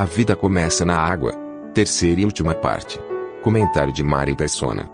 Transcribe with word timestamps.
A 0.00 0.06
vida 0.06 0.34
começa 0.34 0.82
na 0.82 0.96
água. 0.96 1.34
Terceira 1.74 2.22
e 2.22 2.24
última 2.24 2.54
parte. 2.54 2.98
Comentário 3.42 3.92
de 3.92 4.02
Mari 4.02 4.34
Persona. 4.34 4.88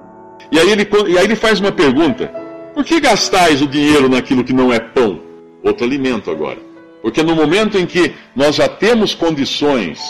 E 0.51 0.59
aí, 0.59 0.69
ele, 0.69 0.82
e 1.06 1.16
aí 1.16 1.24
ele 1.27 1.37
faz 1.37 1.60
uma 1.60 1.70
pergunta. 1.70 2.27
Por 2.74 2.84
que 2.84 2.98
gastais 2.98 3.62
o 3.62 3.69
dinheiro 3.69 4.09
naquilo 4.09 4.42
que 4.42 4.52
não 4.52 4.73
é 4.73 4.80
pão? 4.80 5.23
Outro 5.62 5.87
alimento 5.87 6.29
agora. 6.29 6.59
Porque 7.02 7.23
no 7.23 7.37
momento 7.37 7.79
em 7.79 7.87
que 7.87 8.16
nós 8.34 8.56
já 8.56 8.66
temos 8.66 9.15
condições 9.15 10.01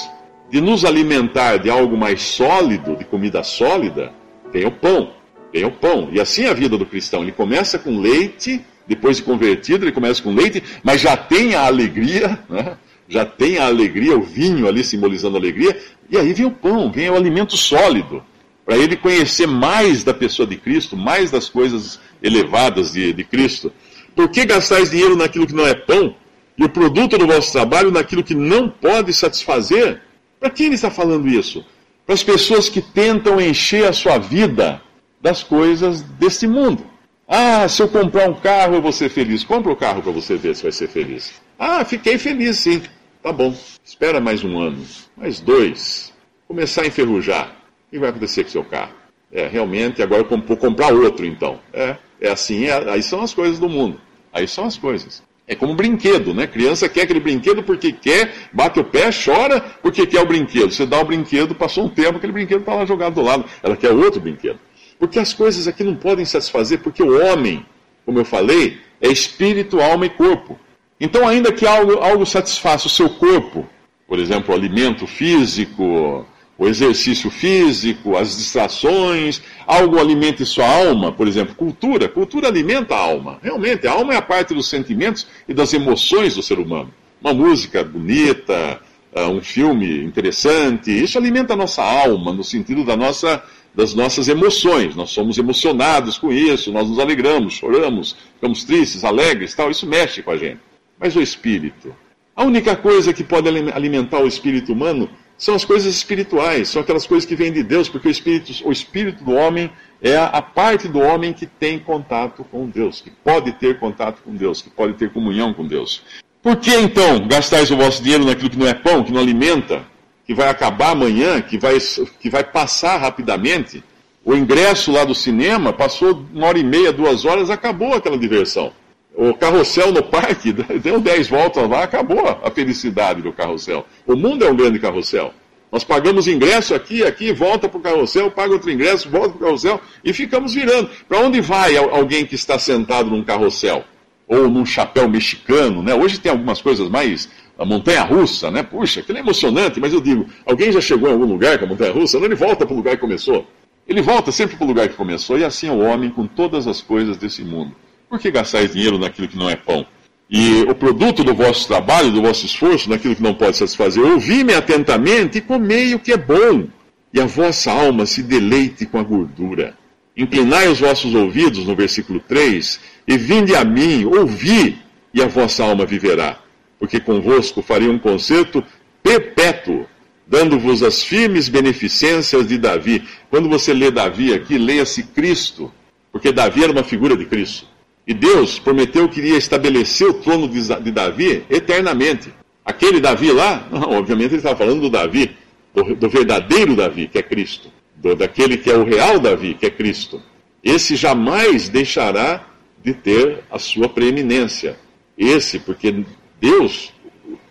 de 0.50 0.62
nos 0.62 0.82
alimentar 0.82 1.58
de 1.58 1.68
algo 1.68 1.94
mais 1.94 2.22
sólido, 2.22 2.96
de 2.96 3.04
comida 3.04 3.42
sólida, 3.42 4.14
tem 4.50 4.64
o 4.64 4.70
pão. 4.70 5.10
Tem 5.52 5.62
o 5.66 5.72
pão. 5.72 6.08
E 6.10 6.18
assim 6.18 6.44
é 6.44 6.48
a 6.48 6.54
vida 6.54 6.78
do 6.78 6.86
cristão. 6.86 7.20
Ele 7.20 7.32
começa 7.32 7.78
com 7.78 8.00
leite, 8.00 8.64
depois 8.86 9.18
de 9.18 9.24
convertido, 9.24 9.84
ele 9.84 9.92
começa 9.92 10.22
com 10.22 10.34
leite, 10.34 10.62
mas 10.82 11.02
já 11.02 11.18
tem 11.18 11.54
a 11.54 11.66
alegria, 11.66 12.38
né? 12.48 12.78
Já 13.08 13.24
tem 13.24 13.58
a 13.58 13.66
alegria, 13.66 14.16
o 14.16 14.22
vinho 14.22 14.66
ali 14.66 14.82
simbolizando 14.82 15.36
a 15.36 15.40
alegria, 15.40 15.78
e 16.10 16.16
aí 16.16 16.32
vem 16.32 16.46
o 16.46 16.50
pão, 16.50 16.90
vem 16.90 17.10
o 17.10 17.16
alimento 17.16 17.56
sólido, 17.56 18.22
para 18.64 18.76
ele 18.76 18.96
conhecer 18.96 19.46
mais 19.46 20.02
da 20.02 20.12
pessoa 20.12 20.46
de 20.46 20.56
Cristo, 20.56 20.96
mais 20.96 21.30
das 21.30 21.48
coisas 21.48 22.00
elevadas 22.22 22.92
de, 22.92 23.12
de 23.12 23.24
Cristo. 23.24 23.72
Por 24.14 24.28
que 24.28 24.44
gastais 24.44 24.90
dinheiro 24.90 25.16
naquilo 25.16 25.46
que 25.46 25.54
não 25.54 25.66
é 25.66 25.74
pão? 25.74 26.14
e 26.58 26.64
o 26.64 26.68
produto 26.68 27.18
do 27.18 27.26
vosso 27.26 27.52
trabalho 27.52 27.90
naquilo 27.90 28.24
que 28.24 28.34
não 28.34 28.68
pode 28.68 29.12
satisfazer. 29.12 30.00
Para 30.40 30.50
quem 30.50 30.66
ele 30.66 30.74
está 30.74 30.90
falando 30.90 31.28
isso? 31.28 31.64
Para 32.04 32.14
as 32.14 32.22
pessoas 32.22 32.68
que 32.68 32.80
tentam 32.80 33.40
encher 33.40 33.84
a 33.86 33.92
sua 33.92 34.18
vida 34.18 34.80
das 35.20 35.42
coisas 35.42 36.02
deste 36.02 36.46
mundo. 36.46 36.86
Ah, 37.28 37.68
se 37.68 37.82
eu 37.82 37.88
comprar 37.88 38.28
um 38.28 38.34
carro 38.34 38.76
eu 38.76 38.82
vou 38.82 38.92
ser 38.92 39.08
feliz. 39.08 39.44
Compra 39.44 39.72
o 39.72 39.76
carro 39.76 40.02
para 40.02 40.12
você 40.12 40.36
ver 40.36 40.54
se 40.54 40.62
vai 40.62 40.72
ser 40.72 40.88
feliz. 40.88 41.34
Ah, 41.58 41.84
fiquei 41.84 42.16
feliz 42.16 42.58
sim. 42.58 42.82
Tá 43.26 43.32
bom. 43.32 43.52
Espera 43.84 44.20
mais 44.20 44.44
um 44.44 44.56
ano, 44.56 44.86
mais 45.16 45.40
dois. 45.40 46.12
Começar 46.46 46.82
a 46.82 46.86
enferrujar. 46.86 47.56
O 47.88 47.90
que 47.90 47.98
vai 47.98 48.10
acontecer 48.10 48.44
com 48.44 48.50
seu 48.50 48.62
carro? 48.62 48.92
É, 49.32 49.48
realmente, 49.48 50.00
agora 50.00 50.22
eu 50.22 50.38
vou 50.42 50.56
comprar 50.56 50.94
outro 50.94 51.26
então. 51.26 51.58
É, 51.72 51.96
é 52.20 52.30
assim, 52.30 52.66
é, 52.66 52.88
aí 52.88 53.02
são 53.02 53.20
as 53.22 53.34
coisas 53.34 53.58
do 53.58 53.68
mundo. 53.68 54.00
Aí 54.32 54.46
são 54.46 54.64
as 54.64 54.78
coisas. 54.78 55.24
É 55.44 55.56
como 55.56 55.74
brinquedo, 55.74 56.32
né? 56.32 56.46
Criança 56.46 56.88
quer 56.88 57.02
aquele 57.02 57.18
brinquedo 57.18 57.64
porque 57.64 57.90
quer, 57.90 58.32
bate 58.52 58.78
o 58.78 58.84
pé, 58.84 59.10
chora 59.10 59.60
porque 59.82 60.06
quer 60.06 60.20
o 60.20 60.26
brinquedo. 60.26 60.70
Você 60.70 60.86
dá 60.86 61.00
o 61.00 61.04
brinquedo, 61.04 61.52
passou 61.52 61.86
um 61.86 61.88
tempo, 61.88 62.18
aquele 62.18 62.32
brinquedo 62.32 62.60
está 62.60 62.76
lá 62.76 62.84
jogado 62.84 63.14
do 63.14 63.22
lado. 63.22 63.44
Ela 63.60 63.76
quer 63.76 63.90
outro 63.90 64.20
brinquedo. 64.20 64.60
Porque 65.00 65.18
as 65.18 65.34
coisas 65.34 65.66
aqui 65.66 65.82
não 65.82 65.96
podem 65.96 66.24
satisfazer, 66.24 66.78
porque 66.78 67.02
o 67.02 67.20
homem, 67.26 67.66
como 68.04 68.20
eu 68.20 68.24
falei, 68.24 68.78
é 69.00 69.08
espírito, 69.08 69.80
alma 69.80 70.06
e 70.06 70.10
corpo. 70.10 70.56
Então, 70.98 71.28
ainda 71.28 71.52
que 71.52 71.66
algo, 71.66 71.98
algo 71.98 72.24
satisfaça 72.24 72.86
o 72.86 72.90
seu 72.90 73.10
corpo, 73.10 73.66
por 74.06 74.18
exemplo, 74.18 74.54
o 74.54 74.56
alimento 74.56 75.06
físico, 75.06 76.24
o 76.58 76.66
exercício 76.66 77.30
físico, 77.30 78.16
as 78.16 78.36
distrações, 78.36 79.42
algo 79.66 79.98
alimente 79.98 80.46
sua 80.46 80.66
alma, 80.66 81.12
por 81.12 81.28
exemplo, 81.28 81.54
cultura. 81.54 82.08
Cultura 82.08 82.48
alimenta 82.48 82.94
a 82.94 82.98
alma. 82.98 83.38
Realmente, 83.42 83.86
a 83.86 83.92
alma 83.92 84.14
é 84.14 84.16
a 84.16 84.22
parte 84.22 84.54
dos 84.54 84.68
sentimentos 84.68 85.26
e 85.46 85.52
das 85.52 85.74
emoções 85.74 86.34
do 86.34 86.42
ser 86.42 86.58
humano. 86.58 86.92
Uma 87.20 87.34
música 87.34 87.84
bonita, 87.84 88.80
ah, 89.14 89.28
um 89.28 89.42
filme 89.42 90.02
interessante, 90.02 90.90
isso 90.90 91.18
alimenta 91.18 91.52
a 91.52 91.56
nossa 91.56 91.82
alma, 91.82 92.32
no 92.32 92.44
sentido 92.44 92.84
da 92.84 92.96
nossa, 92.96 93.42
das 93.74 93.94
nossas 93.94 94.28
emoções. 94.28 94.96
Nós 94.96 95.10
somos 95.10 95.36
emocionados 95.36 96.16
com 96.16 96.32
isso, 96.32 96.72
nós 96.72 96.88
nos 96.88 96.98
alegramos, 96.98 97.54
choramos, 97.54 98.16
ficamos 98.34 98.64
tristes, 98.64 99.04
alegres, 99.04 99.54
tal. 99.54 99.70
Isso 99.70 99.86
mexe 99.86 100.22
com 100.22 100.30
a 100.30 100.36
gente. 100.38 100.60
Mas 100.98 101.14
o 101.14 101.20
espírito? 101.20 101.94
A 102.34 102.44
única 102.44 102.76
coisa 102.76 103.12
que 103.12 103.24
pode 103.24 103.48
alimentar 103.48 104.20
o 104.20 104.26
espírito 104.26 104.72
humano 104.72 105.08
são 105.38 105.54
as 105.54 105.64
coisas 105.64 105.94
espirituais, 105.94 106.68
são 106.68 106.82
aquelas 106.82 107.06
coisas 107.06 107.26
que 107.26 107.36
vêm 107.36 107.52
de 107.52 107.62
Deus, 107.62 107.88
porque 107.88 108.08
o 108.08 108.10
espírito, 108.10 108.52
o 108.66 108.72
espírito 108.72 109.22
do 109.22 109.32
homem 109.32 109.70
é 110.00 110.16
a, 110.16 110.40
parte 110.42 110.88
do 110.88 110.98
homem 110.98 111.32
que 111.32 111.46
tem 111.46 111.78
contato 111.78 112.44
com 112.44 112.68
Deus, 112.68 113.00
que 113.00 113.10
pode 113.10 113.52
ter 113.52 113.78
contato 113.78 114.22
com 114.22 114.34
Deus, 114.34 114.62
que 114.62 114.70
pode 114.70 114.94
ter 114.94 115.10
comunhão 115.10 115.52
com 115.52 115.66
Deus. 115.66 116.02
Por 116.42 116.56
que 116.56 116.74
então 116.74 117.26
gastais 117.26 117.70
o 117.70 117.76
vosso 117.76 118.02
dinheiro 118.02 118.24
naquilo 118.24 118.50
que 118.50 118.58
não 118.58 118.66
é 118.66 118.74
pão, 118.74 119.02
que 119.02 119.12
não 119.12 119.20
alimenta, 119.20 119.84
que 120.26 120.34
vai 120.34 120.48
acabar 120.48 120.90
amanhã, 120.90 121.40
que 121.40 121.58
vai, 121.58 121.76
que 122.20 122.30
vai 122.30 122.44
passar 122.44 122.98
rapidamente? 122.98 123.82
O 124.24 124.34
ingresso 124.34 124.90
lá 124.90 125.04
do 125.04 125.14
cinema 125.14 125.72
passou 125.72 126.24
uma 126.32 126.48
hora 126.48 126.58
e 126.58 126.64
meia, 126.64 126.92
duas 126.92 127.24
horas, 127.24 127.50
acabou 127.50 127.94
aquela 127.94 128.18
diversão. 128.18 128.72
O 129.16 129.32
carrossel 129.32 129.92
no 129.92 130.02
parque 130.02 130.52
deu 130.82 131.00
10 131.00 131.28
voltas 131.28 131.66
lá, 131.68 131.82
acabou 131.82 132.38
a 132.42 132.50
felicidade 132.50 133.22
do 133.22 133.32
carrossel. 133.32 133.86
O 134.06 134.14
mundo 134.14 134.44
é 134.44 134.50
um 134.50 134.54
grande 134.54 134.78
carrossel. 134.78 135.32
Nós 135.72 135.82
pagamos 135.82 136.28
ingresso 136.28 136.74
aqui, 136.74 137.02
aqui, 137.02 137.32
volta 137.32 137.66
para 137.66 137.78
o 137.78 137.80
carrossel, 137.80 138.30
paga 138.30 138.52
outro 138.52 138.70
ingresso, 138.70 139.08
volta 139.08 139.30
para 139.30 139.36
o 139.38 139.40
carrossel 139.40 139.80
e 140.04 140.12
ficamos 140.12 140.52
virando. 140.52 140.90
Para 141.08 141.20
onde 141.20 141.40
vai 141.40 141.76
alguém 141.76 142.26
que 142.26 142.34
está 142.34 142.58
sentado 142.58 143.10
num 143.10 143.24
carrossel? 143.24 143.84
Ou 144.28 144.50
num 144.50 144.66
chapéu 144.66 145.08
mexicano, 145.08 145.82
né? 145.82 145.94
Hoje 145.94 146.20
tem 146.20 146.30
algumas 146.30 146.60
coisas 146.60 146.88
mais. 146.88 147.28
A 147.58 147.64
montanha 147.64 148.02
russa, 148.02 148.50
né? 148.50 148.62
Puxa, 148.62 149.00
aquilo 149.00 149.16
é 149.16 149.22
emocionante, 149.22 149.80
mas 149.80 149.90
eu 149.90 150.00
digo, 150.00 150.26
alguém 150.44 150.70
já 150.70 150.80
chegou 150.80 151.08
em 151.08 151.12
algum 151.12 151.24
lugar 151.24 151.58
com 151.58 151.64
a 151.64 151.68
montanha 151.68 151.90
russa? 151.90 152.18
Não, 152.18 152.26
ele 152.26 152.34
volta 152.34 152.66
para 152.66 152.74
o 152.74 152.76
lugar 152.76 152.96
que 152.96 153.00
começou. 153.00 153.46
Ele 153.88 154.02
volta 154.02 154.30
sempre 154.30 154.56
para 154.56 154.64
o 154.64 154.68
lugar 154.68 154.88
que 154.88 154.94
começou, 154.94 155.38
e 155.38 155.44
assim 155.44 155.68
é 155.68 155.70
o 155.70 155.78
homem 155.78 156.10
com 156.10 156.26
todas 156.26 156.66
as 156.66 156.82
coisas 156.82 157.16
desse 157.16 157.42
mundo. 157.42 157.74
Por 158.08 158.18
que 158.18 158.30
gastais 158.30 158.72
dinheiro 158.72 158.98
naquilo 158.98 159.28
que 159.28 159.36
não 159.36 159.50
é 159.50 159.56
pão? 159.56 159.86
E 160.28 160.62
o 160.62 160.74
produto 160.74 161.22
do 161.22 161.34
vosso 161.34 161.66
trabalho, 161.68 162.10
do 162.10 162.22
vosso 162.22 162.46
esforço, 162.46 162.90
naquilo 162.90 163.14
que 163.14 163.22
não 163.22 163.34
pode 163.34 163.56
satisfazer. 163.56 164.04
Ouvi-me 164.04 164.54
atentamente 164.54 165.38
e 165.38 165.40
comei 165.40 165.94
o 165.94 165.98
que 165.98 166.12
é 166.12 166.16
bom, 166.16 166.66
e 167.12 167.20
a 167.20 167.26
vossa 167.26 167.70
alma 167.70 168.06
se 168.06 168.22
deleite 168.22 168.86
com 168.86 168.98
a 168.98 169.02
gordura. 169.02 169.76
Inclinai 170.16 170.68
os 170.68 170.80
vossos 170.80 171.14
ouvidos, 171.14 171.66
no 171.66 171.76
versículo 171.76 172.20
3, 172.20 172.80
e 173.06 173.16
vinde 173.16 173.54
a 173.54 173.64
mim, 173.64 174.04
ouvi, 174.04 174.78
e 175.14 175.22
a 175.22 175.26
vossa 175.26 175.64
alma 175.64 175.86
viverá. 175.86 176.38
Porque 176.78 176.98
convosco 176.98 177.62
farei 177.62 177.88
um 177.88 177.98
concerto 177.98 178.64
perpétuo, 179.02 179.86
dando-vos 180.26 180.82
as 180.82 181.02
firmes 181.02 181.48
beneficências 181.48 182.48
de 182.48 182.58
Davi. 182.58 183.04
Quando 183.30 183.48
você 183.48 183.72
lê 183.72 183.90
Davi 183.90 184.34
aqui, 184.34 184.58
leia-se 184.58 185.04
Cristo, 185.04 185.72
porque 186.10 186.32
Davi 186.32 186.64
era 186.64 186.72
uma 186.72 186.82
figura 186.82 187.16
de 187.16 187.24
Cristo. 187.26 187.75
E 188.06 188.14
Deus 188.14 188.58
prometeu 188.58 189.08
que 189.08 189.18
iria 189.18 189.36
estabelecer 189.36 190.08
o 190.08 190.14
trono 190.14 190.48
de 190.48 190.92
Davi 190.92 191.44
eternamente. 191.50 192.32
Aquele 192.64 193.00
Davi 193.00 193.32
lá, 193.32 193.66
não, 193.70 193.90
obviamente 193.98 194.30
ele 194.30 194.36
estava 194.36 194.56
falando 194.56 194.82
do 194.82 194.90
Davi, 194.90 195.36
do, 195.74 195.94
do 195.96 196.08
verdadeiro 196.08 196.76
Davi, 196.76 197.08
que 197.08 197.18
é 197.18 197.22
Cristo, 197.22 197.68
do, 197.96 198.14
daquele 198.14 198.56
que 198.56 198.70
é 198.70 198.76
o 198.76 198.84
real 198.84 199.18
Davi, 199.18 199.54
que 199.54 199.66
é 199.66 199.70
Cristo. 199.70 200.22
Esse 200.62 200.94
jamais 200.94 201.68
deixará 201.68 202.46
de 202.82 202.94
ter 202.94 203.40
a 203.50 203.58
sua 203.58 203.88
preeminência. 203.88 204.78
Esse, 205.18 205.58
porque 205.58 206.04
Deus 206.40 206.92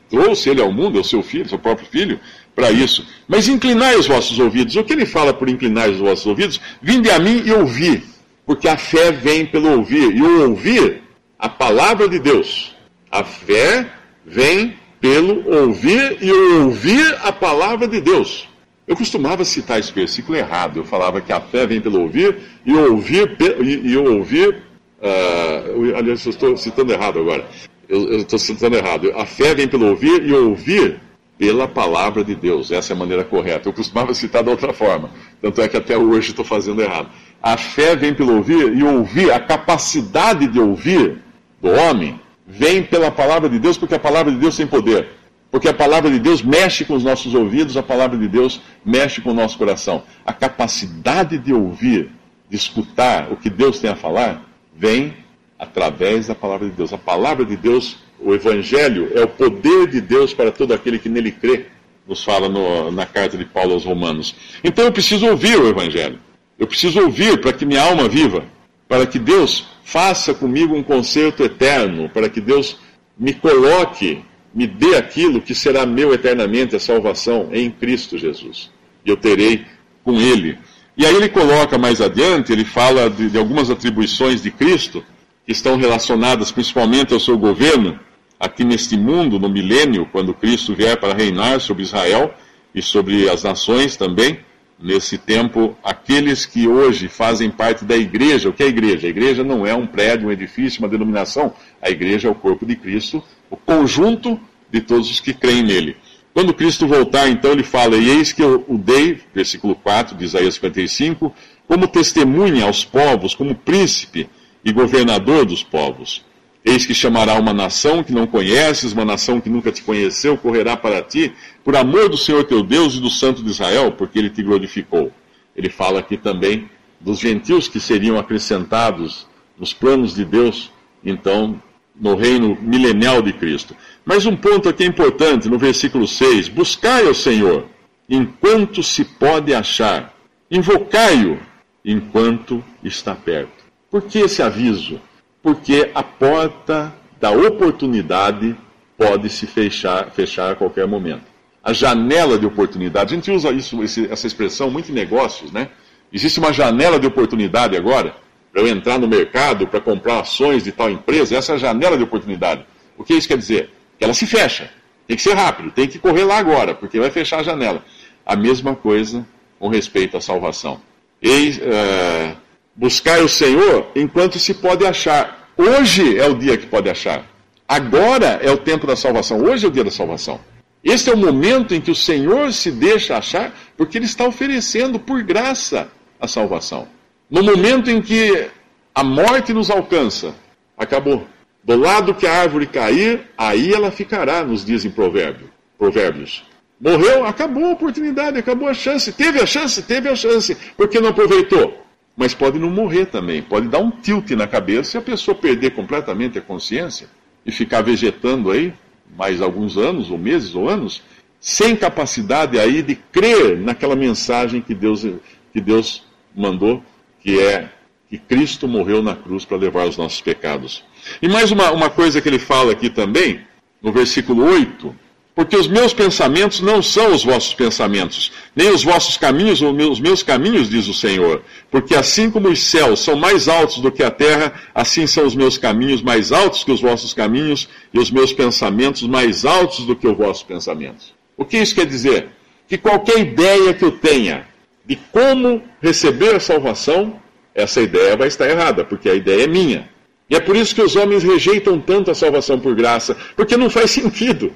trouxe 0.10 0.50
ele 0.50 0.62
ao 0.62 0.72
mundo, 0.72 1.00
o 1.00 1.04
seu 1.04 1.22
filho, 1.22 1.50
seu 1.50 1.60
próprio 1.60 1.88
filho, 1.88 2.20
para 2.56 2.72
isso. 2.72 3.06
Mas 3.28 3.50
inclinai 3.50 3.98
os 3.98 4.08
vossos 4.08 4.40
ouvidos. 4.40 4.76
O 4.78 4.84
que 4.84 4.94
ele 4.94 5.06
fala 5.06 5.34
por 5.34 5.50
inclinar 5.50 5.90
os 5.90 5.98
vossos 5.98 6.26
ouvidos? 6.26 6.62
Vinde 6.82 7.10
a 7.10 7.20
mim 7.20 7.44
e 7.46 7.52
ouvi 7.52 8.15
porque 8.46 8.68
a 8.68 8.78
fé 8.78 9.12
vem 9.12 9.46
pelo 9.46 9.72
ouvir, 9.72 10.16
e 10.16 10.22
o 10.22 10.50
ouvir 10.50 11.02
a 11.38 11.50
palavra 11.50 12.08
de 12.08 12.20
Deus. 12.20 12.76
A 13.12 13.24
fé 13.24 13.90
vem 14.26 14.76
pelo 15.00 15.50
ouvir 15.50 16.18
e 16.22 16.32
o 16.32 16.66
ouvir 16.66 17.18
a 17.22 17.32
palavra 17.32 17.88
de 17.88 18.02
Deus. 18.02 18.48
Eu 18.88 18.96
costumava 18.96 19.44
citar 19.44 19.80
esse 19.80 19.92
versículo 19.92 20.38
errado. 20.38 20.78
Eu 20.78 20.86
falava 20.86 21.20
que 21.20 21.34
a 21.34 21.42
fé 21.42 21.66
vem 21.66 21.82
pelo 21.82 22.02
ouvir 22.02 22.38
e 22.66 22.74
ouvir 22.74 23.36
e, 23.62 23.92
e 23.92 23.98
ouvir. 23.98 24.64
Uh, 25.02 25.96
aliás, 25.96 26.24
eu 26.26 26.30
estou 26.30 26.56
citando 26.56 26.94
errado 26.94 27.20
agora. 27.20 27.48
Eu 27.90 28.18
estou 28.18 28.38
citando 28.38 28.76
errado. 28.76 29.12
A 29.16 29.26
fé 29.26 29.56
vem 29.56 29.68
pelo 29.68 29.88
ouvir 29.88 30.24
e 30.24 30.34
ouvir 30.34 31.00
pela 31.38 31.68
palavra 31.68 32.24
de 32.24 32.36
Deus. 32.36 32.72
Essa 32.72 32.94
é 32.94 32.96
a 32.96 33.00
maneira 33.00 33.24
correta. 33.24 33.70
Eu 33.70 33.74
costumava 33.74 34.14
citar 34.14 34.44
da 34.44 34.52
outra 34.52 34.72
forma. 34.72 35.10
Tanto 35.42 35.62
é 35.62 35.68
que 35.68 35.78
até 35.78 35.98
hoje 35.98 36.30
estou 36.30 36.46
fazendo 36.46 36.82
errado. 36.82 37.10
A 37.46 37.58
fé 37.58 37.96
vem 37.96 38.12
pelo 38.12 38.38
ouvir 38.38 38.76
e 38.76 38.84
ouvir, 38.84 39.32
a 39.32 39.40
capacidade 39.40 40.48
de 40.48 40.60
ouvir 40.60 41.20
do 41.62 41.70
homem 41.70 42.20
vem 42.48 42.82
pela 42.82 43.12
palavra 43.12 43.48
de 43.48 43.60
Deus, 43.60 43.78
porque 43.78 43.94
a 43.94 44.00
palavra 44.00 44.32
de 44.32 44.40
Deus 44.40 44.58
tem 44.58 44.66
poder. 44.66 45.10
Porque 45.52 45.70
a 45.70 45.74
palavra 45.74 46.10
de 46.10 46.18
Deus 46.18 46.42
mexe 46.42 46.84
com 46.84 46.96
os 46.96 47.04
nossos 47.04 47.36
ouvidos, 47.36 47.78
a 47.78 47.84
palavra 47.84 48.18
de 48.18 48.28
Deus 48.28 48.60
mexe 48.84 49.22
com 49.22 49.30
o 49.30 49.34
nosso 49.36 49.60
coração. 49.60 50.02
A 50.26 50.34
capacidade 50.34 51.38
de 51.38 51.54
ouvir, 51.54 52.10
de 52.50 52.56
escutar 52.56 53.32
o 53.32 53.38
que 53.38 53.52
Deus 53.52 53.78
tem 53.78 53.92
a 53.92 53.96
falar, 53.96 54.44
vem 54.76 55.14
através 55.60 56.26
da 56.26 56.34
palavra 56.34 56.68
de 56.68 56.74
Deus. 56.74 56.94
A 56.94 56.98
palavra 56.98 57.46
de 57.46 57.56
Deus, 57.56 57.98
o 58.20 58.34
Evangelho, 58.34 59.12
é 59.14 59.22
o 59.22 59.28
poder 59.28 59.86
de 59.86 60.02
Deus 60.02 60.34
para 60.34 60.52
todo 60.52 60.74
aquele 60.74 60.98
que 60.98 61.10
nele 61.10 61.32
crê, 61.32 61.68
nos 62.08 62.24
fala 62.24 62.50
no, 62.50 62.92
na 62.92 63.06
carta 63.06 63.38
de 63.38 63.46
Paulo 63.46 63.74
aos 63.74 63.86
Romanos. 63.86 64.36
Então 64.64 64.84
eu 64.84 64.92
preciso 64.92 65.28
ouvir 65.28 65.60
o 65.60 65.70
Evangelho. 65.70 66.26
Eu 66.58 66.68
preciso 66.68 67.02
ouvir 67.02 67.40
para 67.42 67.54
que 67.54 67.66
minha 67.66 67.82
alma 67.82 68.08
viva, 68.08 68.46
para 68.88 69.06
que 69.06 69.20
Deus 69.20 69.68
faça 69.84 70.34
comigo 70.34 70.76
um 70.76 70.84
concerto 70.84 71.44
eterno, 71.44 72.10
para 72.10 72.30
que 72.30 72.42
Deus 72.42 72.78
me 73.18 73.34
coloque 73.34 74.24
me 74.56 74.66
dê 74.66 74.96
aquilo 74.96 75.42
que 75.42 75.54
será 75.54 75.86
meu 75.86 76.14
eternamente, 76.14 76.78
a 76.78 76.80
salvação 76.80 77.50
em 77.52 77.70
Cristo 77.70 78.18
Jesus. 78.18 78.72
E 79.06 79.10
eu 79.10 79.18
terei 79.18 79.66
com 80.02 80.14
Ele. 80.18 80.58
E 80.98 81.06
aí 81.06 81.14
ele 81.14 81.28
coloca 81.28 81.78
mais 81.78 82.00
adiante, 82.00 82.54
ele 82.54 82.64
fala 82.64 83.10
de, 83.10 83.30
de 83.30 83.38
algumas 83.38 83.70
atribuições 83.70 84.42
de 84.42 84.50
Cristo, 84.50 85.04
que 85.46 85.52
estão 85.52 85.76
relacionadas 85.76 86.54
principalmente 86.54 87.14
ao 87.14 87.20
seu 87.20 87.38
governo, 87.38 88.00
aqui 88.40 88.64
neste 88.64 88.96
mundo, 88.96 89.38
no 89.38 89.50
milênio, 89.50 90.08
quando 90.10 90.34
Cristo 90.34 90.74
vier 90.74 90.98
para 90.98 91.14
reinar 91.14 91.60
sobre 91.60 91.84
Israel 91.84 92.34
e 92.74 92.82
sobre 92.82 93.30
as 93.30 93.44
nações 93.44 93.98
também. 93.98 94.40
Nesse 94.78 95.18
tempo, 95.18 95.76
aqueles 95.82 96.46
que 96.46 96.68
hoje 96.68 97.08
fazem 97.08 97.50
parte 97.50 97.86
da 97.86 97.96
igreja, 97.96 98.50
o 98.50 98.54
que 98.54 98.62
é 98.62 98.66
a 98.66 98.70
igreja? 98.70 99.08
A 99.08 99.10
igreja 99.10 99.44
não 99.44 99.66
é 99.66 99.74
um 99.74 99.88
prédio, 99.88 100.28
um 100.28 100.32
edifício, 100.32 100.82
uma 100.82 100.90
denominação. 100.90 101.54
A 101.82 101.90
igreja 101.90 102.28
é 102.28 102.32
o 102.32 102.36
corpo 102.36 102.66
de 102.66 102.76
Cristo, 102.76 103.24
o 103.50 103.56
conjunto 103.56 104.40
de 104.70 104.82
todos 104.82 105.10
os 105.10 105.22
que 105.22 105.34
creem 105.34 105.64
nele. 105.64 105.96
Quando 106.34 106.54
Cristo 106.54 106.86
voltar, 106.86 107.30
então, 107.30 107.54
ele 107.54 107.64
fala: 107.64 107.96
E 107.96 108.10
eis 108.10 108.34
que 108.34 108.44
eu 108.44 108.66
o 108.68 108.78
dei, 108.78 109.22
versículo 109.34 109.76
4 109.76 110.18
de 110.18 110.26
Isaías 110.26 110.56
55, 110.56 111.34
como 111.66 111.88
testemunha 111.88 112.66
aos 112.66 112.84
povos, 112.84 113.34
como 113.34 113.56
príncipe 113.56 114.30
e 114.64 114.74
governador 114.74 115.46
dos 115.46 115.64
povos. 115.64 116.26
Eis 116.68 116.84
que 116.84 116.96
chamará 116.96 117.36
uma 117.36 117.54
nação 117.54 118.04
que 118.04 118.12
não 118.12 118.26
conheces, 118.26 118.92
uma 118.92 119.06
nação 119.06 119.40
que 119.40 119.52
nunca 119.52 119.72
te 119.72 119.84
conheceu, 119.84 120.36
correrá 120.36 120.76
para 120.76 121.00
ti, 121.04 121.32
por 121.64 121.76
amor 121.76 122.10
do 122.10 122.18
Senhor 122.18 122.44
teu 122.44 122.64
Deus 122.64 122.96
e 122.96 123.00
do 123.00 123.10
Santo 123.10 123.44
de 123.44 123.52
Israel, 123.52 123.92
porque 123.92 124.18
ele 124.18 124.32
te 124.32 124.42
glorificou. 124.42 125.12
Ele 125.56 125.70
fala 125.70 126.00
aqui 126.00 126.18
também 126.18 126.68
dos 127.00 127.20
gentios 127.20 127.68
que 127.68 127.80
seriam 127.80 128.18
acrescentados 128.18 129.28
nos 129.60 129.74
planos 129.74 130.16
de 130.16 130.26
Deus, 130.26 130.72
então, 131.04 131.62
no 131.96 132.16
reino 132.16 132.58
milenial 132.60 133.22
de 133.22 133.32
Cristo. 133.32 133.76
Mas 134.04 134.26
um 134.26 134.36
ponto 134.36 134.68
aqui 134.68 134.84
importante, 134.86 135.48
no 135.48 135.60
versículo 135.60 136.08
6: 136.08 136.50
Buscai 136.50 137.06
ao 137.06 137.14
Senhor 137.14 137.68
enquanto 138.10 138.82
se 138.82 139.06
pode 139.06 139.54
achar, 139.54 140.16
invocai-o 140.50 141.40
enquanto 141.84 142.64
está 142.84 143.14
perto. 143.14 143.64
Por 143.90 144.02
que 144.02 144.20
esse 144.20 144.42
aviso? 144.42 145.00
Porque 145.46 145.92
a 145.94 146.02
porta 146.02 146.92
da 147.22 147.30
oportunidade 147.30 148.58
pode 148.98 149.30
se 149.30 149.46
fechar, 149.46 150.10
fechar 150.10 150.54
a 150.54 150.56
qualquer 150.56 150.88
momento. 150.88 151.22
A 151.64 151.72
janela 151.72 152.40
de 152.40 152.48
oportunidade, 152.48 153.14
a 153.14 153.16
gente 153.16 153.30
usa 153.30 153.52
isso, 153.52 153.80
essa 154.10 154.26
expressão 154.26 154.72
muito 154.72 154.92
em 154.92 154.96
negócios, 154.96 155.52
né? 155.52 155.70
Existe 156.12 156.40
uma 156.40 156.52
janela 156.52 157.00
de 157.00 157.06
oportunidade 157.06 157.78
agora 157.78 158.16
para 158.52 158.64
eu 158.64 158.68
entrar 158.68 158.98
no 158.98 159.08
mercado, 159.08 159.68
para 159.68 159.80
comprar 159.80 160.22
ações 160.22 160.64
de 160.64 160.72
tal 160.72 160.90
empresa, 160.90 161.38
essa 161.38 161.52
é 161.52 161.56
a 161.56 161.60
janela 161.60 161.96
de 161.96 162.02
oportunidade. 162.02 162.66
O 162.98 163.04
que 163.04 163.14
isso 163.14 163.28
quer 163.28 163.38
dizer? 163.38 163.70
Que 164.00 164.04
ela 164.04 164.16
se 164.16 164.26
fecha. 164.26 164.72
Tem 165.08 165.16
que 165.16 165.22
ser 165.22 165.36
rápido, 165.36 165.70
tem 165.70 165.88
que 165.88 166.00
correr 166.00 166.24
lá 166.24 166.40
agora, 166.40 166.74
porque 166.74 167.00
vai 167.00 167.12
fechar 167.12 167.42
a 167.42 167.44
janela. 167.44 167.86
A 168.26 168.36
mesma 168.36 168.76
coisa 168.76 169.24
com 169.60 169.68
respeito 169.68 170.18
à 170.18 170.22
salvação. 170.22 170.82
Uh, 171.24 172.36
buscai 172.76 173.22
o 173.22 173.30
Senhor 173.30 173.88
enquanto 173.96 174.38
se 174.38 174.54
pode 174.54 174.86
achar. 174.86 175.35
Hoje 175.58 176.18
é 176.18 176.28
o 176.28 176.36
dia 176.36 176.58
que 176.58 176.68
pode 176.68 176.90
achar. 176.90 177.26
Agora 177.68 178.40
é 178.42 178.52
o 178.52 178.58
tempo 178.58 178.86
da 178.86 178.96
salvação. 178.96 179.42
Hoje 179.42 179.66
é 179.66 179.70
o 179.70 179.72
dia 179.72 179.84
da 179.84 179.92
salvação. 179.92 180.40
Este 180.84 181.10
é 181.10 181.14
o 181.14 181.18
momento 181.18 181.74
em 181.74 181.82
que 181.82 181.90
o 181.90 181.96
Senhor 181.96 182.52
se 182.54 182.72
deixa 182.72 183.18
achar, 183.18 183.52
porque 183.76 183.98
Ele 183.98 184.06
está 184.06 184.28
oferecendo 184.28 185.00
por 185.00 185.24
graça 185.24 185.88
a 186.20 186.28
salvação. 186.28 186.88
No 187.30 187.42
momento 187.42 187.90
em 187.90 188.02
que 188.02 188.50
a 188.94 189.04
morte 189.04 189.54
nos 189.54 189.72
alcança, 189.72 190.36
acabou. 190.78 191.26
Do 191.64 191.76
lado 191.76 192.14
que 192.14 192.28
a 192.28 192.34
árvore 192.34 192.68
cair, 192.68 193.22
aí 193.36 193.74
ela 193.74 193.90
ficará, 193.90 194.44
nos 194.44 194.64
dizem 194.64 194.92
provérbio, 194.92 195.50
provérbios. 195.80 196.44
Morreu, 196.80 197.26
acabou 197.26 197.66
a 197.66 197.72
oportunidade, 197.72 198.38
acabou 198.38 198.68
a 198.68 198.74
chance. 198.74 199.12
Teve 199.12 199.42
a 199.42 199.46
chance, 199.46 199.82
teve 199.82 200.10
a 200.10 200.16
chance. 200.16 200.56
Porque 200.76 201.00
não 201.00 201.10
aproveitou? 201.10 201.85
Mas 202.16 202.34
pode 202.34 202.58
não 202.58 202.70
morrer 202.70 203.08
também. 203.08 203.42
Pode 203.42 203.68
dar 203.68 203.80
um 203.80 203.92
tilt 203.92 204.32
na 204.32 204.48
cabeça 204.48 204.98
e 204.98 205.00
a 205.00 205.02
pessoa 205.02 205.36
perder 205.36 205.72
completamente 205.72 206.38
a 206.38 206.42
consciência 206.42 207.08
e 207.46 207.52
ficar 207.52 207.82
vegetando 207.82 208.52
aí 208.52 208.74
mais 209.18 209.42
alguns 209.42 209.78
anos, 209.78 210.10
ou 210.10 210.18
meses, 210.18 210.56
ou 210.56 210.70
anos, 210.70 211.04
sem 211.40 211.76
capacidade 211.76 212.58
aí 212.58 212.82
de 212.82 212.96
crer 212.96 213.58
naquela 213.58 213.96
mensagem 213.96 214.62
que 214.62 214.74
Deus, 214.74 215.06
que 215.54 215.62
Deus 215.62 216.04
mandou 216.36 216.84
que 217.22 217.40
é 217.40 217.70
que 218.10 218.20
Cristo 218.20 218.68
morreu 218.68 219.02
na 219.02 219.16
cruz 219.16 219.46
para 219.46 219.58
levar 219.58 219.88
os 219.88 219.98
nossos 219.98 220.22
pecados. 220.22 220.84
E 221.22 221.28
mais 221.28 221.52
uma, 221.52 221.72
uma 221.72 221.90
coisa 221.90 222.22
que 222.22 222.30
ele 222.30 222.38
fala 222.38 222.72
aqui 222.72 222.90
também, 222.90 223.42
no 223.82 223.92
versículo 223.92 224.46
8: 224.46 224.96
Porque 225.36 225.58
os 225.58 225.68
meus 225.68 225.94
pensamentos 225.94 226.62
não 226.62 226.82
são 226.82 227.14
os 227.14 227.26
vossos 227.26 227.54
pensamentos, 227.54 228.32
nem 228.56 228.70
os 228.70 228.86
vossos 228.86 229.18
caminhos 229.18 229.62
os 229.62 230.00
meus 230.00 230.24
caminhos, 230.24 230.70
diz 230.70 230.88
o 230.88 230.94
Senhor. 230.94 231.44
Porque 231.70 231.94
assim 231.94 232.32
como 232.32 232.48
os 232.48 232.64
céus 232.64 233.02
são 233.02 233.18
mais 233.18 233.50
altos 233.50 233.80
do 233.80 233.92
que 233.92 234.02
a 234.02 234.10
terra, 234.10 234.54
assim 234.74 235.06
são 235.06 235.26
os 235.26 235.36
meus 235.36 235.58
caminhos 235.58 236.02
mais 236.02 236.32
altos 236.32 236.64
que 236.64 236.72
os 236.72 236.80
vossos 236.80 237.14
caminhos, 237.14 237.68
e 237.94 238.00
os 238.00 238.10
meus 238.10 238.32
pensamentos 238.32 239.02
mais 239.04 239.44
altos 239.44 239.86
do 239.86 239.94
que 239.94 240.08
os 240.08 240.18
vossos 240.18 240.44
pensamentos. 240.44 241.14
O 241.36 241.44
que 241.44 241.58
isso 241.58 241.76
quer 241.76 241.86
dizer? 241.86 242.30
Que 242.66 242.78
qualquer 242.78 243.20
ideia 243.20 243.74
que 243.74 243.84
eu 243.84 243.92
tenha 243.92 244.48
de 244.86 244.96
como 245.12 245.62
receber 245.82 246.36
a 246.36 246.40
salvação, 246.40 247.20
essa 247.54 247.82
ideia 247.82 248.16
vai 248.16 248.30
estar 248.30 248.50
errada, 248.50 248.86
porque 248.86 249.10
a 249.10 249.14
ideia 249.14 249.44
é 249.44 249.48
minha. 249.48 249.90
E 250.30 250.36
é 250.36 250.40
por 250.40 250.56
isso 250.56 250.74
que 250.74 250.82
os 250.82 250.96
homens 250.96 251.24
rejeitam 251.24 251.78
tanto 251.78 252.10
a 252.10 252.16
salvação 252.16 252.58
por 252.58 252.74
graça, 252.74 253.18
porque 253.36 253.58
não 253.58 253.70
faz 253.70 253.92
sentido. 253.92 254.54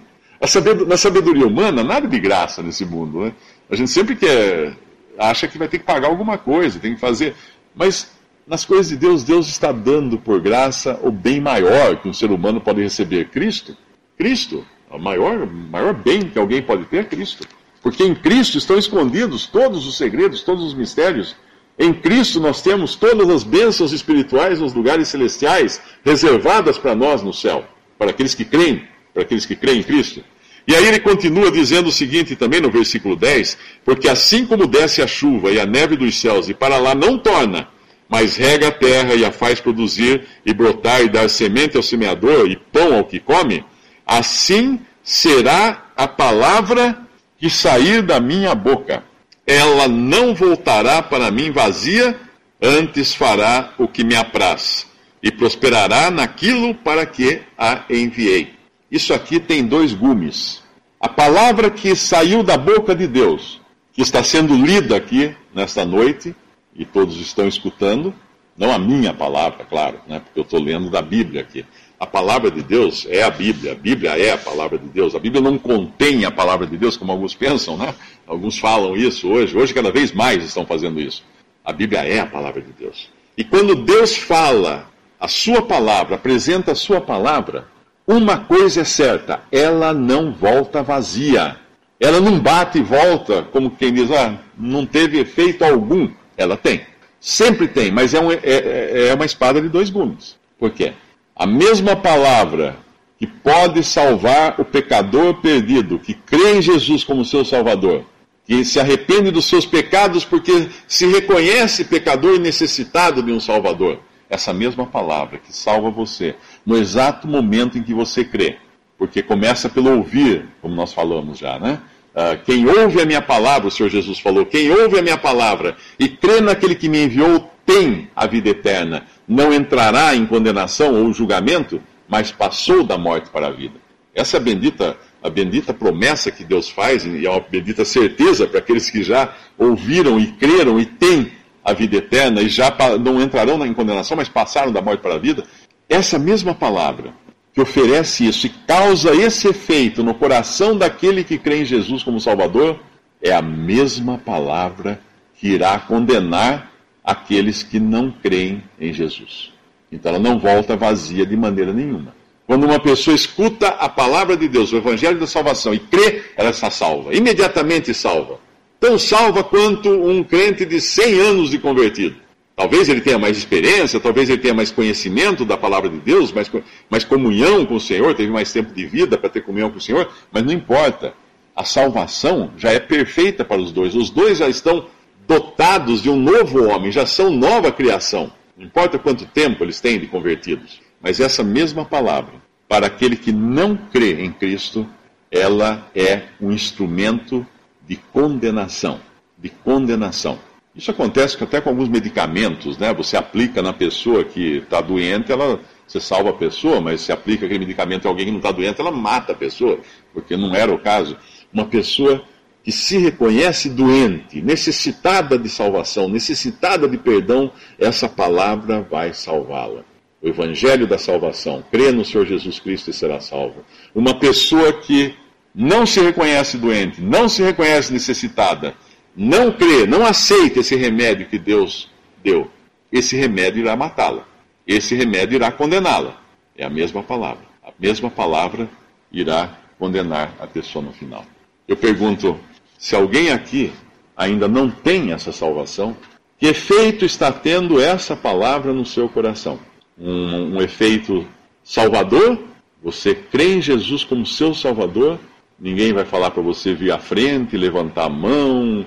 Na 0.88 0.98
sabedoria 0.98 1.46
humana, 1.46 1.84
nada 1.84 2.08
de 2.08 2.20
graça 2.20 2.64
nesse 2.64 2.86
mundo. 2.86 3.26
Né? 3.26 3.34
A 3.70 3.76
gente 3.76 3.92
sempre 3.92 4.16
quer, 4.16 4.76
acha 5.18 5.48
que 5.48 5.58
vai 5.58 5.68
ter 5.68 5.80
que 5.80 5.86
pagar 5.86 6.08
alguma 6.08 6.38
coisa, 6.38 6.80
tem 6.80 6.96
que 6.96 7.02
fazer. 7.02 7.36
Mas 7.76 8.12
nas 8.48 8.66
coisas 8.66 8.90
de 8.90 8.98
Deus, 8.98 9.24
Deus 9.24 9.48
está 9.48 9.72
dando 9.72 10.18
por 10.18 10.42
graça 10.42 11.00
o 11.04 11.12
bem 11.12 11.40
maior 11.40 11.98
que 11.98 12.08
um 12.08 12.14
ser 12.14 12.32
humano 12.32 12.60
pode 12.60 12.82
receber: 12.82 13.30
Cristo. 13.30 13.76
Cristo. 14.18 14.66
O 14.90 14.98
maior, 14.98 15.46
maior 15.46 15.94
bem 15.94 16.22
que 16.22 16.40
alguém 16.40 16.64
pode 16.64 16.86
ter 16.86 16.98
é 16.98 17.04
Cristo. 17.04 17.48
Porque 17.82 18.04
em 18.04 18.16
Cristo 18.16 18.58
estão 18.58 18.78
escondidos 18.78 19.46
todos 19.46 19.86
os 19.86 19.98
segredos, 19.98 20.42
todos 20.42 20.64
os 20.64 20.74
mistérios. 20.74 21.36
Em 21.78 21.94
Cristo 21.94 22.40
nós 22.40 22.62
temos 22.62 22.96
todas 22.96 23.30
as 23.30 23.44
bênçãos 23.44 23.94
espirituais 23.94 24.60
nos 24.60 24.74
lugares 24.74 25.08
celestiais 25.08 25.82
reservadas 26.04 26.78
para 26.78 26.96
nós 26.96 27.22
no 27.22 27.34
céu, 27.34 27.64
para 27.98 28.10
aqueles 28.10 28.34
que 28.34 28.44
creem, 28.44 28.84
para 29.20 29.24
aqueles 29.24 29.46
que 29.46 29.56
creem 29.56 29.80
em 29.80 29.84
Cristo. 29.84 30.24
E 30.66 30.76
aí 30.76 30.88
ele 30.88 31.00
continua 31.00 31.52
dizendo 31.52 31.88
o 31.88 31.92
seguinte 31.92 32.36
também 32.36 32.62
no 32.62 32.72
versículo 32.72 33.16
10: 33.16 33.58
Porque 33.84 34.08
assim 34.08 34.46
como 34.46 34.66
desce 34.66 35.02
a 35.02 35.08
chuva 35.08 35.52
e 35.52 35.60
a 35.60 35.66
neve 35.66 35.98
dos 35.98 36.20
céus 36.20 36.48
e 36.48 36.54
para 36.54 36.78
lá 36.78 36.96
não 36.96 37.18
torna, 37.18 37.68
mas 38.08 38.38
rega 38.38 38.70
a 38.70 38.72
terra 38.72 39.16
e 39.16 39.26
a 39.26 39.32
faz 39.32 39.60
produzir 39.60 40.26
e 40.46 40.54
brotar 40.54 41.02
e 41.02 41.10
dar 41.10 41.30
semente 41.30 41.76
ao 41.76 41.84
semeador 41.84 42.50
e 42.50 42.56
pão 42.56 42.96
ao 42.96 43.04
que 43.04 43.20
come, 43.20 43.66
assim 44.06 44.80
será 45.04 45.92
a 45.98 46.08
palavra 46.08 46.98
que 47.38 47.50
sair 47.50 48.02
da 48.02 48.20
minha 48.20 48.54
boca. 48.56 49.04
Ela 49.46 49.88
não 49.88 50.36
voltará 50.36 51.02
para 51.02 51.32
mim 51.32 51.52
vazia, 51.52 52.16
antes 52.62 53.16
fará 53.16 53.74
o 53.80 53.88
que 53.88 54.04
me 54.04 54.16
apraz, 54.16 54.86
e 55.24 55.32
prosperará 55.32 56.12
naquilo 56.12 56.76
para 56.76 57.06
que 57.08 57.42
a 57.58 57.86
enviei. 57.90 58.59
Isso 58.92 59.14
aqui 59.14 59.40
tem 59.40 59.66
dois 59.66 59.94
gumes. 59.94 60.64
A 61.00 61.08
palavra 61.08 61.70
que 61.70 61.96
saiu 61.96 62.44
da 62.44 62.58
boca 62.58 62.96
de 62.96 63.08
Deus, 63.08 63.62
que 63.94 64.02
está 64.02 64.24
sendo 64.24 64.56
lida 64.56 64.96
aqui 64.96 65.36
nesta 65.54 65.86
noite, 65.86 66.36
e 66.76 66.86
todos 66.86 67.20
estão 67.20 67.48
escutando, 67.48 68.14
não 68.58 68.72
a 68.72 68.80
minha 68.80 69.14
palavra, 69.14 69.66
claro, 69.66 70.00
né, 70.08 70.20
porque 70.20 70.40
eu 70.40 70.44
estou 70.44 70.60
lendo 70.60 70.90
da 70.90 71.02
Bíblia 71.02 71.42
aqui. 71.42 71.66
A 72.00 72.06
palavra 72.06 72.50
de 72.50 72.64
Deus 72.64 73.06
é 73.10 73.24
a 73.24 73.30
Bíblia, 73.30 73.74
a 73.74 73.76
Bíblia 73.76 74.18
é 74.18 74.32
a 74.32 74.38
palavra 74.38 74.78
de 74.78 74.88
Deus. 74.88 75.14
A 75.16 75.20
Bíblia 75.20 75.42
não 75.42 75.58
contém 75.58 76.24
a 76.24 76.32
palavra 76.32 76.66
de 76.66 76.78
Deus, 76.78 76.96
como 76.96 77.12
alguns 77.12 77.36
pensam, 77.36 77.78
né? 77.78 77.94
Alguns 78.26 78.58
falam 78.58 78.96
isso 78.96 79.28
hoje, 79.28 79.58
hoje 79.58 79.74
cada 79.74 79.92
vez 79.92 80.14
mais 80.14 80.44
estão 80.44 80.66
fazendo 80.66 81.00
isso. 81.00 81.24
A 81.64 81.74
Bíblia 81.74 82.00
é 82.00 82.20
a 82.20 82.26
palavra 82.26 82.62
de 82.62 82.72
Deus. 82.72 83.10
E 83.38 83.44
quando 83.44 83.76
Deus 83.76 84.16
fala 84.16 84.90
a 85.20 85.28
sua 85.28 85.62
palavra, 85.62 86.16
apresenta 86.16 86.72
a 86.72 86.76
sua 86.76 87.02
palavra, 87.02 87.68
uma 88.10 88.40
coisa 88.40 88.82
é 88.82 88.84
certa: 88.84 89.42
ela 89.52 89.94
não 89.94 90.34
volta 90.34 90.82
vazia. 90.82 91.56
Ela 92.00 92.20
não 92.20 92.40
bate 92.40 92.80
e 92.80 92.82
volta, 92.82 93.44
como 93.52 93.72
quem 93.72 93.94
diz, 93.94 94.10
ah, 94.10 94.40
não 94.58 94.86
teve 94.86 95.20
efeito 95.20 95.64
algum. 95.64 96.10
Ela 96.38 96.56
tem. 96.56 96.82
Sempre 97.20 97.68
tem, 97.68 97.92
mas 97.92 98.14
é, 98.14 98.20
um, 98.22 98.32
é, 98.32 98.40
é, 98.42 99.08
é 99.10 99.14
uma 99.14 99.26
espada 99.26 99.62
de 99.62 99.68
dois 99.68 99.90
gumes. 99.90 100.38
Por 100.58 100.72
quê? 100.72 100.94
A 101.36 101.46
mesma 101.46 101.98
palavra 101.98 102.78
que 103.18 103.28
pode 103.28 103.84
salvar 103.84 104.56
o 104.60 104.64
pecador 104.64 105.36
perdido, 105.42 106.00
que 106.00 106.14
crê 106.14 106.56
em 106.56 106.62
Jesus 106.62 107.04
como 107.04 107.26
seu 107.26 107.44
Salvador, 107.44 108.06
que 108.46 108.64
se 108.64 108.80
arrepende 108.80 109.30
dos 109.30 109.46
seus 109.46 109.66
pecados 109.66 110.24
porque 110.24 110.70
se 110.88 111.06
reconhece 111.06 111.84
pecador 111.84 112.36
e 112.36 112.40
necessitado 112.40 113.22
de 113.22 113.32
um 113.32 113.40
Salvador. 113.42 114.00
Essa 114.30 114.54
mesma 114.54 114.86
palavra 114.86 115.40
que 115.40 115.52
salva 115.52 115.90
você 115.90 116.36
no 116.70 116.78
exato 116.78 117.28
momento 117.28 117.80
em 117.80 117.84
que 117.84 117.96
você 117.96 118.24
crê. 118.24 118.58
Porque 118.96 119.24
começa 119.24 119.68
pelo 119.68 119.98
ouvir, 119.98 120.46
como 120.62 120.76
nós 120.76 120.94
falamos 120.94 121.40
já, 121.40 121.58
né? 121.58 121.80
Uh, 122.14 122.44
quem 122.46 122.68
ouve 122.68 123.02
a 123.02 123.06
minha 123.06 123.22
palavra, 123.22 123.68
o 123.68 123.72
Senhor 123.72 123.90
Jesus 123.90 124.20
falou, 124.20 124.46
quem 124.46 124.70
ouve 124.70 125.00
a 125.00 125.02
minha 125.02 125.18
palavra 125.18 125.76
e 126.00 126.08
crê 126.08 126.42
naquele 126.42 126.76
que 126.76 126.90
me 126.90 127.06
enviou 127.06 127.50
tem 127.66 128.10
a 128.16 128.28
vida 128.28 128.50
eterna. 128.50 129.08
Não 129.28 129.52
entrará 129.52 130.16
em 130.16 130.28
condenação 130.28 130.94
ou 130.94 131.12
julgamento, 131.12 131.82
mas 132.08 132.32
passou 132.32 132.84
da 132.84 132.98
morte 132.98 133.30
para 133.30 133.48
a 133.48 133.52
vida. 133.52 133.80
Essa 134.14 134.38
é 134.38 134.40
a 134.40 134.44
bendita 134.44 134.98
a 135.22 135.30
bendita 135.30 135.74
promessa 135.74 136.32
que 136.32 136.46
Deus 136.46 136.70
faz, 136.70 137.06
e 137.06 137.28
a 137.28 137.40
bendita 137.42 137.84
certeza 137.84 138.48
para 138.48 138.60
aqueles 138.60 138.90
que 138.90 139.04
já 139.04 139.34
ouviram 139.58 140.18
e 140.18 140.28
creram 140.28 140.80
e 140.80 140.86
têm 140.86 141.32
a 141.64 141.74
vida 141.74 141.98
eterna 141.98 142.42
e 142.42 142.50
já 142.50 142.76
não 143.00 143.22
entrarão 143.22 143.64
em 143.66 143.74
condenação, 143.74 144.18
mas 144.18 144.30
passaram 144.30 144.72
da 144.72 144.82
morte 144.82 145.02
para 145.02 145.16
a 145.16 145.20
vida. 145.20 145.44
Essa 145.90 146.20
mesma 146.20 146.54
palavra 146.54 147.14
que 147.52 147.60
oferece 147.60 148.28
isso 148.28 148.46
e 148.46 148.50
causa 148.50 149.14
esse 149.16 149.48
efeito 149.48 150.04
no 150.04 150.14
coração 150.14 150.78
daquele 150.78 151.24
que 151.24 151.38
crê 151.38 151.62
em 151.62 151.66
Jesus 151.66 152.04
como 152.04 152.22
Salvador, 152.22 152.80
é 153.22 153.34
a 153.34 153.42
mesma 153.42 154.18
palavra 154.18 155.02
que 155.36 155.48
irá 155.48 155.78
condenar 155.80 156.72
aqueles 157.04 157.64
que 157.64 157.80
não 157.80 158.12
creem 158.12 158.64
em 158.80 158.94
Jesus. 158.94 159.52
Então 159.92 160.12
ela 160.12 160.20
não 160.20 160.38
volta 160.38 160.78
vazia 160.78 161.26
de 161.26 161.36
maneira 161.36 161.74
nenhuma. 161.74 162.14
Quando 162.46 162.66
uma 162.66 162.80
pessoa 162.80 163.16
escuta 163.16 163.68
a 163.68 163.90
palavra 163.90 164.38
de 164.38 164.48
Deus, 164.48 164.72
o 164.72 164.78
Evangelho 164.78 165.20
da 165.20 165.28
salvação, 165.28 165.74
e 165.74 165.80
crê, 165.80 166.24
ela 166.36 166.50
está 166.50 166.70
salva. 166.70 167.14
Imediatamente 167.14 167.94
salva. 167.94 168.40
Tão 168.80 168.98
salva 168.98 169.44
quanto 169.44 169.90
um 169.90 170.24
crente 170.24 170.66
de 170.66 170.80
100 170.80 171.20
anos 171.20 171.50
de 171.50 171.60
convertido. 171.60 172.16
Talvez 172.60 172.90
ele 172.90 173.00
tenha 173.00 173.18
mais 173.18 173.38
experiência, 173.38 174.02
talvez 174.02 174.30
ele 174.30 174.42
tenha 174.42 174.54
mais 174.54 174.70
conhecimento 174.70 175.46
da 175.46 175.56
palavra 175.56 175.90
de 175.90 175.98
Deus, 175.98 176.30
mais, 176.34 176.52
mais 176.90 177.06
comunhão 177.06 177.66
com 177.66 177.76
o 177.76 177.80
Senhor, 177.80 178.14
teve 178.14 178.30
mais 178.30 178.52
tempo 178.52 178.74
de 178.74 178.86
vida 178.86 179.18
para 179.18 179.30
ter 179.30 179.40
comunhão 179.44 179.72
com 179.72 179.78
o 179.78 179.82
Senhor, 179.82 180.12
mas 180.30 180.44
não 180.44 180.52
importa. 180.52 181.14
A 181.56 181.64
salvação 181.64 182.52
já 182.58 182.74
é 182.74 182.78
perfeita 182.82 183.46
para 183.46 183.62
os 183.62 183.72
dois. 183.72 183.96
Os 183.96 184.10
dois 184.10 184.40
já 184.40 184.50
estão 184.50 184.88
dotados 185.26 186.04
de 186.04 186.10
um 186.10 186.18
novo 186.18 186.66
homem, 186.68 186.92
já 186.92 187.06
são 187.06 187.30
nova 187.30 187.72
criação. 187.72 188.30
Não 188.58 188.66
importa 188.66 189.00
quanto 189.00 189.26
tempo 189.26 189.64
eles 189.64 189.80
têm 189.80 189.98
de 189.98 190.08
convertidos. 190.08 190.82
Mas 191.02 191.22
essa 191.22 191.42
mesma 191.46 191.86
palavra, 191.86 192.34
para 192.68 192.88
aquele 192.88 193.16
que 193.16 193.32
não 193.32 193.78
crê 193.78 194.22
em 194.22 194.34
Cristo, 194.34 194.86
ela 195.32 195.90
é 195.96 196.24
um 196.42 196.52
instrumento 196.52 197.48
de 197.88 197.96
condenação. 197.96 199.00
De 199.38 199.48
condenação. 199.48 200.49
Isso 200.80 200.92
acontece 200.92 201.44
até 201.44 201.60
com 201.60 201.72
alguns 201.72 201.90
medicamentos, 201.90 202.78
né? 202.78 202.94
Você 202.94 203.18
aplica 203.18 203.62
na 203.62 203.74
pessoa 203.74 204.24
que 204.24 204.60
está 204.60 204.80
doente, 204.80 205.30
ela, 205.30 205.60
você 205.86 206.00
salva 206.00 206.30
a 206.30 206.34
pessoa, 206.34 206.80
mas 206.80 207.02
se 207.02 207.12
aplica 207.12 207.46
aquele 207.46 207.60
medicamento 207.60 208.06
a 208.06 208.10
alguém 208.10 208.28
que 208.28 208.32
não 208.32 208.40
está 208.40 208.50
doente, 208.50 208.80
ela 208.80 208.90
mata 208.90 209.34
a 209.34 209.36
pessoa, 209.36 209.78
porque 210.14 210.38
não 210.38 210.56
era 210.56 210.74
o 210.74 210.80
caso. 210.80 211.18
Uma 211.54 211.66
pessoa 211.66 212.24
que 212.64 212.72
se 212.72 212.98
reconhece 212.98 213.70
doente, 213.70 214.42
necessitada 214.42 215.38
de 215.38 215.50
salvação, 215.50 216.08
necessitada 216.08 216.88
de 216.88 216.98
perdão, 216.98 217.52
essa 217.78 218.08
palavra 218.08 218.82
vai 218.82 219.14
salvá-la 219.14 219.84
o 220.22 220.28
Evangelho 220.28 220.86
da 220.86 220.98
salvação, 220.98 221.64
crê 221.72 221.94
no 221.94 222.04
Senhor 222.04 222.26
Jesus 222.26 222.60
Cristo 222.60 222.90
e 222.90 222.94
será 222.94 223.22
salvo. 223.22 223.64
Uma 223.96 224.20
pessoa 224.20 224.74
que 224.74 225.16
não 225.56 225.86
se 225.86 226.02
reconhece 226.02 226.58
doente, 226.58 227.02
não 227.02 227.30
se 227.30 227.42
reconhece 227.42 227.94
necessitada, 227.94 228.76
não 229.16 229.52
crê, 229.52 229.86
não 229.86 230.06
aceita 230.06 230.60
esse 230.60 230.76
remédio 230.76 231.28
que 231.28 231.38
Deus 231.38 231.90
deu, 232.24 232.50
esse 232.92 233.16
remédio 233.16 233.62
irá 233.62 233.76
matá-la. 233.76 234.28
Esse 234.66 234.96
remédio 234.96 235.36
irá 235.36 235.52
condená-la. 235.52 236.22
É 236.56 236.66
a 236.66 236.70
mesma 236.70 237.02
palavra. 237.02 237.44
A 237.64 237.72
mesma 237.80 238.10
palavra 238.10 238.70
irá 239.12 239.58
condenar 239.78 240.34
a 240.40 240.46
pessoa 240.46 240.84
no 240.86 240.92
final. 240.92 241.26
Eu 241.68 241.76
pergunto: 241.76 242.40
se 242.78 242.96
alguém 242.96 243.32
aqui 243.32 243.72
ainda 244.16 244.48
não 244.48 244.70
tem 244.70 245.12
essa 245.12 245.32
salvação, 245.32 245.98
que 246.38 246.48
efeito 246.48 247.06
está 247.06 247.32
tendo 247.32 247.80
essa 247.82 248.16
palavra 248.16 248.74
no 248.74 248.86
seu 248.86 249.10
coração? 249.10 249.60
um, 250.00 250.56
um 250.56 250.62
efeito 250.62 251.28
salvador, 251.64 252.40
você 252.82 253.14
crê 253.14 253.56
em 253.56 253.62
Jesus 253.62 254.04
como 254.04 254.26
seu 254.26 254.54
salvador, 254.54 255.20
ninguém 255.60 255.92
vai 255.92 256.06
falar 256.06 256.32
para 256.32 256.42
você 256.42 256.74
vir 256.74 256.92
à 256.92 257.00
frente, 257.00 257.58
levantar 257.58 258.06
a 258.06 258.10
mão, 258.10 258.86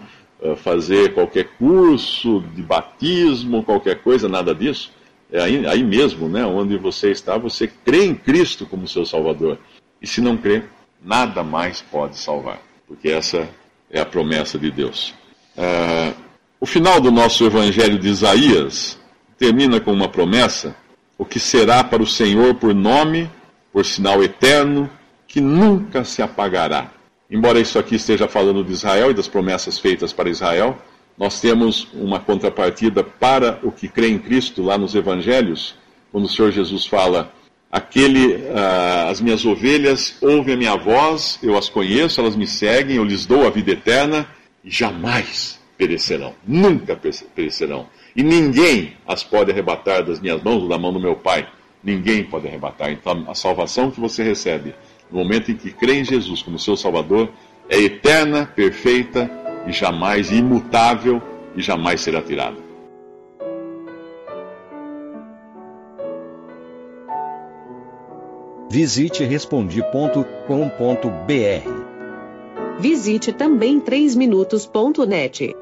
fazer 0.56 1.14
qualquer 1.14 1.49
curso 1.58 2.42
de 2.54 2.62
batismo, 2.62 3.62
qualquer 3.62 4.02
coisa, 4.02 4.28
nada 4.28 4.54
disso. 4.54 4.90
É 5.30 5.40
aí, 5.40 5.66
aí 5.66 5.82
mesmo, 5.82 6.28
né, 6.28 6.44
onde 6.44 6.76
você 6.76 7.11
está, 7.11 7.38
você 7.38 7.66
crê 7.66 8.04
em 8.04 8.14
Cristo 8.14 8.66
como 8.66 8.87
seu 8.87 9.04
salvador. 9.06 9.58
E 10.00 10.06
se 10.06 10.20
não 10.20 10.37
crê, 10.37 10.64
nada 11.02 11.42
mais 11.42 11.80
pode 11.80 12.18
salvar, 12.18 12.61
porque 12.87 13.08
essa 13.08 13.49
é 13.90 14.00
a 14.00 14.06
promessa 14.06 14.58
de 14.58 14.70
Deus. 14.70 15.14
Uh, 15.56 16.14
o 16.61 16.66
final 16.66 17.00
do 17.00 17.11
nosso 17.11 17.44
Evangelho 17.44 17.99
de 17.99 18.08
Isaías 18.08 18.99
termina 19.38 19.80
com 19.80 19.92
uma 19.92 20.08
promessa 20.08 20.76
o 21.16 21.25
que 21.25 21.38
será 21.40 21.82
para 21.84 22.02
o 22.02 22.06
Senhor 22.06 22.54
por 22.56 22.75
nome, 22.75 23.30
por 23.72 23.84
sinal 23.84 24.22
eterno, 24.22 24.90
que 25.26 25.40
nunca 25.40 26.04
se 26.04 26.20
apagará. 26.20 26.90
Embora 27.32 27.58
isso 27.58 27.78
aqui 27.78 27.94
esteja 27.94 28.28
falando 28.28 28.62
de 28.62 28.72
Israel 28.72 29.10
e 29.10 29.14
das 29.14 29.26
promessas 29.26 29.78
feitas 29.78 30.12
para 30.12 30.28
Israel, 30.28 30.76
nós 31.16 31.40
temos 31.40 31.88
uma 31.94 32.20
contrapartida 32.20 33.02
para 33.02 33.58
o 33.62 33.72
que 33.72 33.88
crê 33.88 34.08
em 34.08 34.18
Cristo 34.18 34.62
lá 34.62 34.76
nos 34.76 34.94
Evangelhos, 34.94 35.74
quando 36.12 36.26
o 36.26 36.28
Senhor 36.28 36.52
Jesus 36.52 36.84
fala: 36.84 37.32
aquele, 37.70 38.34
uh, 38.34 39.08
as 39.08 39.18
minhas 39.22 39.46
ovelhas 39.46 40.14
ouvem 40.20 40.52
a 40.52 40.56
minha 40.58 40.76
voz, 40.76 41.38
eu 41.42 41.56
as 41.56 41.70
conheço, 41.70 42.20
elas 42.20 42.36
me 42.36 42.46
seguem, 42.46 42.96
eu 42.96 43.04
lhes 43.04 43.24
dou 43.24 43.46
a 43.46 43.50
vida 43.50 43.70
eterna 43.70 44.28
e 44.62 44.70
jamais 44.70 45.58
perecerão, 45.78 46.34
nunca 46.46 47.00
perecerão. 47.34 47.88
E 48.14 48.22
ninguém 48.22 48.92
as 49.08 49.24
pode 49.24 49.50
arrebatar 49.50 50.04
das 50.04 50.20
minhas 50.20 50.42
mãos 50.42 50.64
ou 50.64 50.68
da 50.68 50.76
mão 50.76 50.92
do 50.92 51.00
meu 51.00 51.16
Pai. 51.16 51.48
Ninguém 51.82 52.24
pode 52.24 52.46
arrebatar. 52.46 52.92
Então, 52.92 53.24
a 53.26 53.34
salvação 53.34 53.90
que 53.90 53.98
você 53.98 54.22
recebe 54.22 54.74
no 55.12 55.19
momento 55.19 55.52
em 55.52 55.57
que 55.57 55.71
crê 55.71 56.00
em 56.00 56.04
Jesus 56.04 56.42
como 56.42 56.59
seu 56.59 56.76
Salvador 56.76 57.28
é 57.69 57.78
eterna, 57.78 58.47
perfeita 58.47 59.31
e 59.66 59.73
jamais 59.73 60.31
imutável 60.31 61.21
e 61.54 61.61
jamais 61.62 62.00
será 62.00 62.23
tirada. 62.23 62.57
Visite 68.71 69.23
respondi.com.br. 69.23 70.23
Visite 72.81 73.33
também 73.33 73.78
3minutos.net. 73.78 75.62